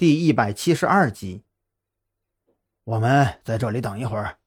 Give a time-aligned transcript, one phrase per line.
[0.00, 1.44] 第一百七十二集。
[2.84, 4.38] 我们在这里等一会儿，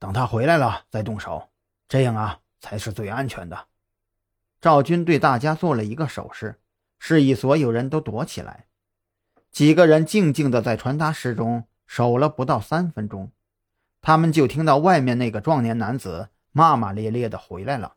[0.00, 1.48] 等他回来了再动手，
[1.88, 3.68] 这样啊才是最安全的。
[4.60, 6.58] 赵军对大家做了一个手势，
[6.98, 8.66] 示意所有人都躲起来。
[9.52, 13.30] 几个人静静的在传达室中守了不到三分钟，
[14.02, 17.94] 他们就听到外面那个壮年男子骂骂咧咧的回来了：“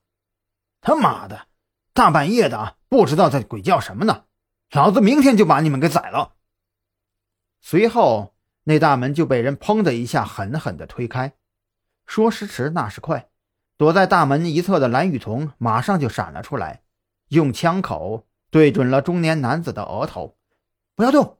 [0.80, 1.48] 他妈的，
[1.92, 4.26] 大半夜的，不知道在鬼叫什么呢！
[4.70, 6.36] 老子明天就把你们给宰了！”
[7.62, 8.34] 随后，
[8.64, 11.34] 那大门就被人砰的一下狠狠地推开。
[12.06, 13.30] 说时迟，那时快，
[13.78, 16.82] 躲在大门一侧的蓝雨桐马上就闪了出来，
[17.28, 20.38] 用枪口对准了中年男子的额头
[20.96, 21.38] ：“不要动！”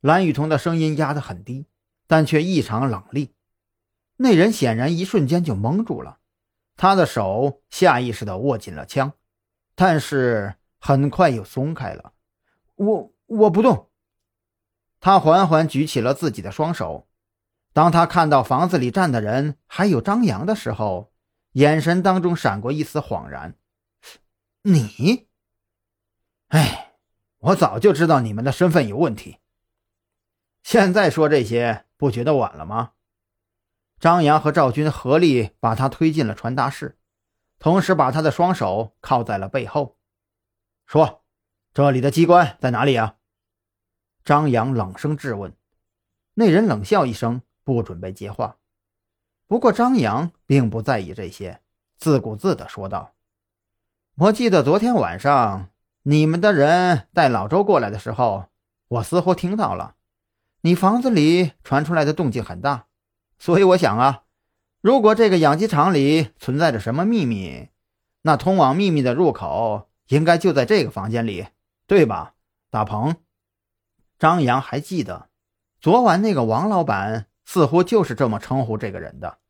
[0.00, 1.66] 蓝雨桐的声音压得很低，
[2.08, 3.34] 但却异常冷厉。
[4.16, 6.18] 那人显然一瞬间就懵住了，
[6.76, 9.12] 他的手下意识地握紧了枪，
[9.76, 12.14] 但是很快又松开了。
[12.74, 13.90] “我我不动。”
[15.04, 17.08] 他缓缓举起了自己的双手，
[17.72, 21.12] 当他看到房子里站的人还有张扬的时候，
[21.54, 23.56] 眼神当中闪过一丝恍然。
[24.62, 25.26] 你，
[26.50, 26.92] 哎，
[27.38, 29.38] 我早就知道你们的身份有问题。
[30.62, 32.92] 现在说这些，不觉得晚了吗？
[33.98, 36.96] 张扬和赵军合力把他推进了传达室，
[37.58, 39.98] 同时把他的双手靠在了背后，
[40.86, 41.24] 说
[41.74, 43.16] ：“这里的机关在哪里啊？”
[44.24, 45.52] 张扬冷声质问，
[46.34, 48.56] 那人冷笑一声，不准备接话。
[49.48, 51.60] 不过张扬并不在意这些，
[51.96, 53.14] 自顾自地说道
[54.16, 55.70] ：“我记得昨天晚上
[56.04, 58.46] 你们的人带老周过来的时候，
[58.88, 59.96] 我似乎听到了
[60.60, 62.86] 你房子里传出来的动静很大，
[63.38, 64.22] 所以我想啊，
[64.80, 67.68] 如果这个养鸡场里存在着什么秘密，
[68.22, 71.48] 那通往秘密的入口应该就在这个房间里，
[71.88, 72.34] 对吧，
[72.70, 73.16] 大鹏？”
[74.22, 75.30] 张扬还记得，
[75.80, 79.40] 昨晚那个王老板似乎就是这么称呼这个人的。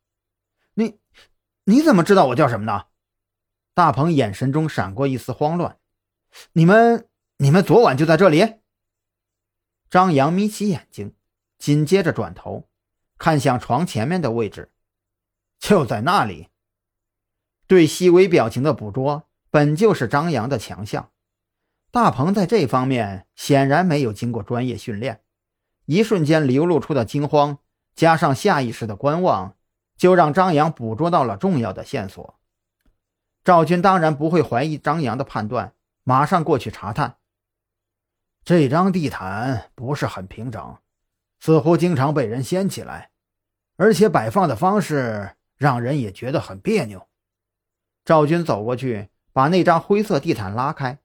[0.73, 0.99] 你，
[1.65, 2.85] 你怎么知道我叫什么呢？
[3.75, 5.77] 大鹏眼神中闪过一丝慌乱。
[6.53, 7.07] 你们，
[7.37, 8.61] 你们昨晚就在这里？
[9.91, 11.15] 张扬眯起眼睛，
[11.59, 12.67] 紧接着转头
[13.19, 14.71] 看向床前面的位置，
[15.59, 16.49] 就在那里。
[17.67, 21.12] 对细微表情的捕捉本就是张扬的强项。
[21.93, 25.21] 大鹏在这方面显然没有经过专业训练，
[25.85, 27.59] 一瞬间流露出的惊慌，
[27.93, 29.55] 加上下意识的观望，
[29.95, 32.39] 就让张扬捕捉到了重要的线索。
[33.43, 37.17] 赵军当然不会怀疑张扬的判断，马上过去查探。
[38.43, 40.77] 这张地毯不是很平整，
[41.39, 43.11] 似乎经常被人掀起来，
[43.77, 47.07] 而且摆放的方式让人也觉得很别扭。
[48.03, 50.97] 赵军走过去，把那张灰色地毯拉开。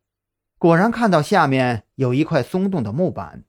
[0.59, 3.45] 果然看到下面有一块松动的木板，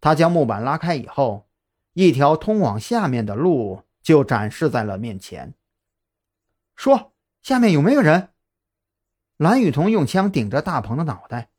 [0.00, 1.48] 他将木板拉开以后，
[1.94, 5.54] 一条通往下面的路就展示在了面前。
[6.76, 8.28] 说：“下面有没有人？”
[9.36, 11.50] 蓝雨桐用枪顶着大鹏的脑袋，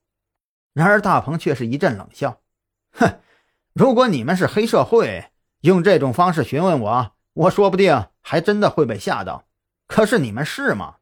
[0.71, 2.39] 然而大鹏却是一阵冷笑
[2.95, 3.19] ：“哼，
[3.73, 9.45] 如果你们是黑社会，用这种方式询问我，我说不定还真的会被吓到。
[9.87, 10.95] 可是你们是吗？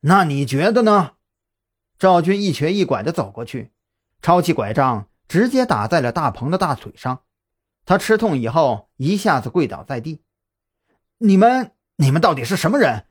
[0.00, 1.12] 那你觉得呢？”
[2.02, 3.70] 赵军一瘸一拐地走过去，
[4.22, 7.22] 抄起拐杖，直接打在了大鹏的大腿上。
[7.84, 10.24] 他吃痛以后，一下子跪倒在地。
[11.18, 13.06] 你们，你们到底是什么人？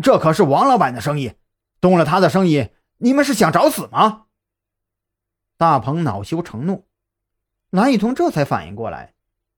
[0.00, 1.32] 这可是王老板的生意，
[1.80, 2.68] 动了他的生意，
[2.98, 4.26] 你们是想找死吗？
[5.56, 6.86] 大鹏恼羞成怒，
[7.70, 9.14] 蓝雨桐这才反应过来，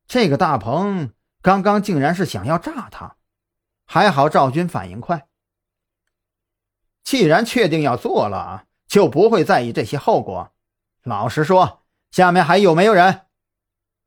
[0.07, 1.13] 这个大鹏
[1.43, 3.17] 刚刚竟然是想要炸他。
[3.85, 5.29] 还好赵军反应快，
[7.05, 8.65] 既然确定要做了。
[8.89, 10.51] 就不会在意这些后果。
[11.05, 13.27] 老实说，下面还有没有人？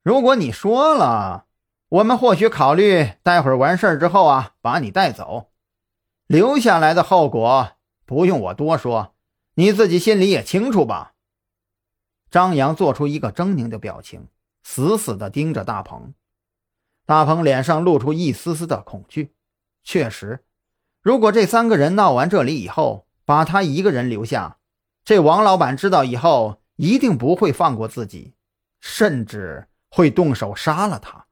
[0.04, 1.46] 如果你说了，
[1.90, 5.52] 我们或许考虑待会儿完事儿之后啊，把你带走。
[6.26, 7.74] 留下来的后果
[8.06, 9.14] 不用我多说，
[9.54, 11.14] 你自己心里也清楚吧。
[12.32, 14.28] 张扬做出一个狰狞的表情，
[14.64, 16.14] 死死地盯着大鹏。
[17.06, 19.34] 大鹏脸上露出一丝丝的恐惧。
[19.84, 20.46] 确实，
[21.02, 24.58] 如果这三个人闹完这里以后，把他一个人留下。
[25.04, 28.36] 这王老板知道以后，一定不会放过自己，
[28.80, 31.26] 甚至会动手杀了他。